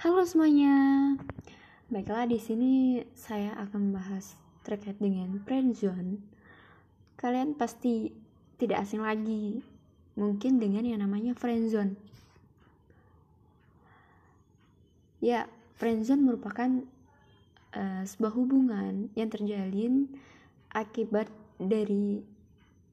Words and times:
Halo 0.00 0.24
semuanya. 0.24 1.12
Baiklah 1.92 2.24
di 2.24 2.40
sini 2.40 3.04
saya 3.12 3.52
akan 3.60 3.92
membahas 3.92 4.32
terkait 4.64 4.96
dengan 4.96 5.28
friendzone. 5.44 6.16
Kalian 7.20 7.52
pasti 7.52 8.08
tidak 8.56 8.88
asing 8.88 9.04
lagi 9.04 9.60
mungkin 10.16 10.56
dengan 10.56 10.88
yang 10.88 11.04
namanya 11.04 11.36
friendzone. 11.36 12.00
Ya, 15.20 15.44
friendzone 15.76 16.24
merupakan 16.24 16.80
uh, 17.76 18.00
sebuah 18.08 18.32
hubungan 18.40 19.12
yang 19.12 19.28
terjalin 19.28 20.08
akibat 20.72 21.28
dari 21.60 22.24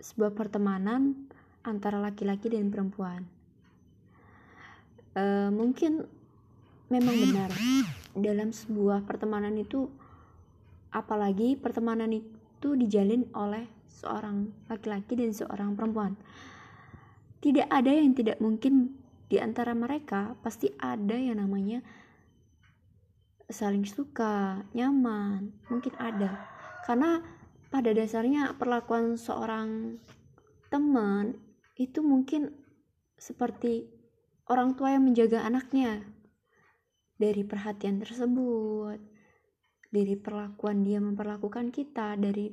sebuah 0.00 0.32
pertemanan 0.32 1.28
antara 1.68 2.00
laki-laki 2.00 2.48
dan 2.48 2.72
perempuan. 2.72 3.28
Uh, 5.12 5.52
mungkin 5.52 6.23
memang 6.94 7.16
benar 7.18 7.50
dalam 8.14 8.54
sebuah 8.54 9.02
pertemanan 9.02 9.58
itu 9.58 9.90
apalagi 10.94 11.58
pertemanan 11.58 12.14
itu 12.14 12.78
dijalin 12.78 13.26
oleh 13.34 13.66
seorang 13.90 14.54
laki-laki 14.70 15.18
dan 15.18 15.34
seorang 15.34 15.74
perempuan. 15.74 16.14
Tidak 17.42 17.66
ada 17.66 17.90
yang 17.90 18.14
tidak 18.14 18.38
mungkin 18.38 18.94
di 19.26 19.42
antara 19.42 19.74
mereka 19.74 20.38
pasti 20.40 20.70
ada 20.78 21.18
yang 21.18 21.42
namanya 21.42 21.82
saling 23.50 23.84
suka, 23.84 24.64
nyaman, 24.72 25.52
mungkin 25.68 25.92
ada. 25.98 26.48
Karena 26.86 27.20
pada 27.68 27.90
dasarnya 27.90 28.54
perlakuan 28.54 29.18
seorang 29.18 29.98
teman 30.70 31.34
itu 31.74 32.00
mungkin 32.00 32.54
seperti 33.18 33.90
orang 34.46 34.78
tua 34.78 34.94
yang 34.94 35.10
menjaga 35.10 35.42
anaknya 35.42 36.06
dari 37.24 37.42
perhatian 37.42 38.04
tersebut 38.04 39.14
dari 39.94 40.18
perlakuan 40.18 40.82
dia 40.82 40.98
memperlakukan 40.98 41.70
kita 41.70 42.18
dari 42.18 42.50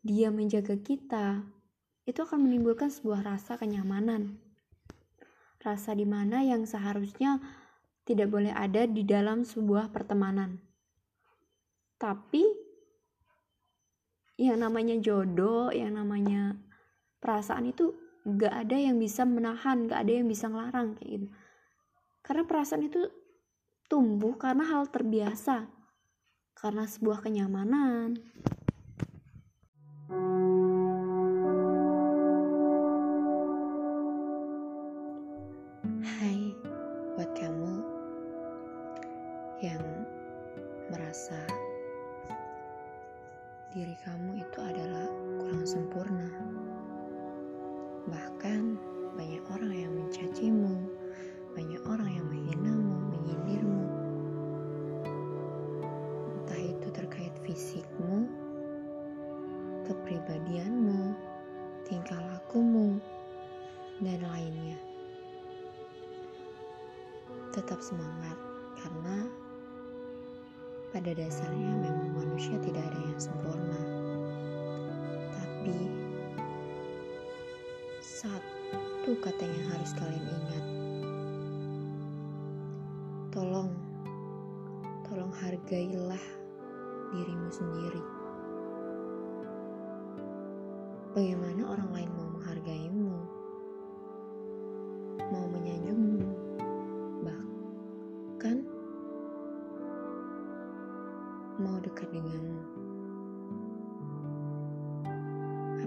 dia 0.00 0.32
menjaga 0.32 0.80
kita 0.80 1.44
itu 2.08 2.16
akan 2.24 2.48
menimbulkan 2.48 2.88
sebuah 2.88 3.20
rasa 3.26 3.60
kenyamanan. 3.60 4.40
Rasa 5.60 5.92
di 5.92 6.06
mana 6.08 6.40
yang 6.40 6.64
seharusnya 6.64 7.42
tidak 8.06 8.30
boleh 8.32 8.54
ada 8.54 8.86
di 8.86 9.02
dalam 9.02 9.42
sebuah 9.42 9.90
pertemanan. 9.92 10.62
Tapi 11.98 12.46
yang 14.40 14.62
namanya 14.62 14.96
jodoh 15.02 15.74
yang 15.74 15.98
namanya 15.98 16.56
perasaan 17.20 17.68
itu 17.68 17.92
gak 18.24 18.64
ada 18.64 18.76
yang 18.78 18.96
bisa 18.96 19.26
menahan 19.26 19.90
gak 19.90 20.06
ada 20.06 20.12
yang 20.22 20.30
bisa 20.30 20.48
ngelarang 20.48 20.96
kayak 20.96 21.10
gitu. 21.20 21.26
Karena 22.22 22.42
perasaan 22.46 22.86
itu 22.86 23.25
tumbuh 23.86 24.34
karena 24.34 24.66
hal 24.66 24.90
terbiasa 24.90 25.70
karena 26.58 26.84
sebuah 26.90 27.22
kenyamanan 27.22 28.18
Hai 36.02 36.50
buat 37.14 37.30
kamu 37.38 37.74
yang 39.62 39.84
merasa 40.90 41.38
diri 43.76 43.94
kamu 44.02 44.40
itu 44.40 44.58
adalah 44.58 45.06
kurang 45.38 45.66
sempurna. 45.68 46.30
Bahkan 48.10 48.62
banyak 49.14 49.44
orang 49.52 49.72
yang 49.76 49.92
mencacimu, 49.92 50.74
banyak 51.52 51.82
orang 51.84 52.08
yang 52.08 52.26
menghinamu, 52.28 52.65
fisikmu, 57.56 58.28
kepribadianmu, 59.88 61.16
tingkah 61.88 62.20
lakumu, 62.28 63.00
dan 64.04 64.20
lainnya. 64.20 64.76
Tetap 67.56 67.80
semangat 67.80 68.36
karena 68.76 69.24
pada 70.92 71.16
dasarnya 71.16 71.72
memang 71.80 72.12
manusia 72.12 72.60
tidak 72.60 72.84
ada 72.92 73.00
yang 73.08 73.16
sempurna. 73.24 73.80
Tapi 75.32 75.78
satu 78.04 79.16
kata 79.24 79.44
yang 79.48 79.66
harus 79.72 79.96
kalian 79.96 80.28
ingat. 80.28 80.64
Tolong 83.32 83.72
tolong 85.08 85.32
hargailah 85.40 86.44
dirimu 87.14 87.48
sendiri. 87.52 88.02
Bagaimana 91.16 91.62
orang 91.64 91.90
lain 91.96 92.10
mau 92.12 92.28
menghargaimu? 92.36 93.12
Mau 95.32 95.46
menyanjungmu? 95.48 96.28
Bahkan 97.24 98.56
mau 101.56 101.76
dekat 101.80 102.08
denganmu. 102.12 102.60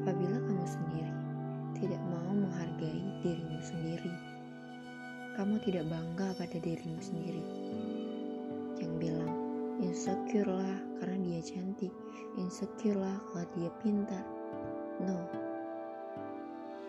Apabila 0.01 0.37
kamu 0.41 0.65
sendiri 0.65 1.13
tidak 1.77 2.01
mau 2.09 2.33
menghargai 2.33 3.05
dirimu 3.21 3.59
sendiri, 3.61 4.09
kamu 5.37 5.61
tidak 5.61 5.85
bangga 5.93 6.33
pada 6.33 6.57
dirimu 6.57 6.97
sendiri. 6.97 7.68
Insecure 9.89 10.45
lah 10.45 10.77
karena 11.01 11.17
dia 11.17 11.41
cantik, 11.41 11.89
insecure 12.37 12.93
lah 12.93 13.17
kalau 13.33 13.41
dia 13.57 13.73
pintar. 13.81 14.21
No, 15.01 15.17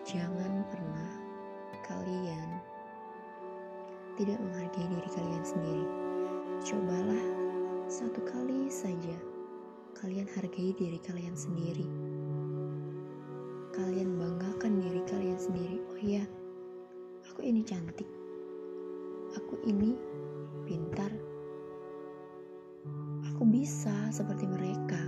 jangan 0.05 0.61
pernah 0.69 1.09
kalian 1.81 2.61
tidak 4.21 4.37
menghargai 4.37 4.85
diri 4.85 5.09
kalian 5.17 5.41
sendiri. 5.41 5.87
Cobalah 6.61 7.25
satu 7.89 8.21
kali 8.21 8.69
saja 8.69 9.17
kalian 9.97 10.29
hargai 10.37 10.69
diri 10.77 11.01
kalian 11.01 11.33
sendiri. 11.33 11.89
Kalian 13.73 14.13
banggakan 14.13 14.77
diri 14.77 15.01
kalian 15.09 15.41
sendiri. 15.41 15.81
Oh 15.89 15.97
iya, 15.97 16.21
aku 17.33 17.49
ini 17.49 17.65
cantik. 17.65 18.05
Aku 19.41 19.57
ini 19.65 19.97
pintar. 20.69 21.30
Aku 23.33 23.43
bisa 23.49 23.93
seperti 24.13 24.45
mereka. 24.45 25.01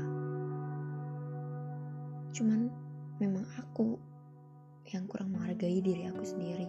Cuman 2.34 2.74
memang 3.22 3.46
aku 3.62 3.96
yang 4.90 5.06
kurang 5.06 5.32
menghargai 5.32 5.80
diri 5.80 6.10
aku 6.10 6.24
sendiri. 6.26 6.68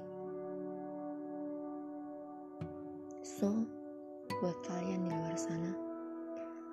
So, 3.25 3.64
buat 4.38 4.54
kalian 4.69 5.09
di 5.09 5.12
luar 5.16 5.34
sana, 5.41 5.72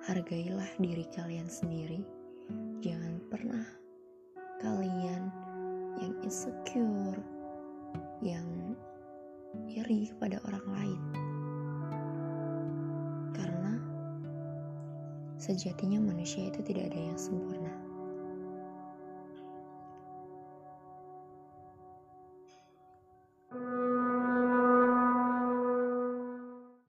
hargailah 0.06 0.68
diri 0.76 1.08
kalian 1.10 1.48
sendiri. 1.48 2.04
Jangan 2.84 3.18
pernah 3.32 3.64
kalian 4.60 5.32
yang 5.98 6.14
insecure, 6.22 7.01
sejatinya 15.42 15.98
manusia 15.98 16.46
itu 16.46 16.62
tidak 16.62 16.94
ada 16.94 17.00
yang 17.02 17.18
sempurna. 17.18 17.91